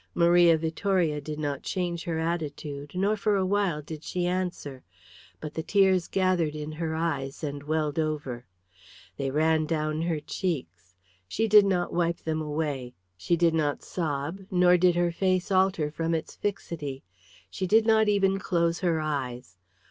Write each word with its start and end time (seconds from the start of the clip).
Maria 0.15 0.57
Vittoria 0.57 1.21
did 1.21 1.37
not 1.37 1.61
change 1.61 2.05
her 2.05 2.17
attitude, 2.17 2.93
nor 2.95 3.15
for 3.15 3.35
a 3.35 3.45
while 3.45 3.83
did 3.83 4.03
she 4.03 4.25
answer, 4.25 4.83
but 5.39 5.53
the 5.53 5.61
tears 5.61 6.07
gathered 6.07 6.55
in 6.55 6.71
her 6.71 6.95
eyes 6.95 7.43
and 7.43 7.61
welled 7.61 7.99
over. 7.99 8.43
They 9.17 9.29
ran 9.29 9.67
down 9.67 10.01
her 10.01 10.19
cheeks; 10.19 10.95
she 11.27 11.47
did 11.47 11.67
not 11.67 11.93
wipe 11.93 12.17
them 12.17 12.41
away, 12.41 12.95
she 13.15 13.37
did 13.37 13.53
not 13.53 13.83
sob, 13.83 14.39
nor 14.49 14.75
did 14.75 14.95
her 14.95 15.11
face 15.11 15.51
alter 15.51 15.91
from 15.91 16.15
its 16.15 16.35
fixity. 16.35 17.03
She 17.51 17.67
did 17.67 17.85
not 17.85 18.09
even 18.09 18.39
close 18.39 18.79
her 18.79 18.99
eyes. 18.99 19.59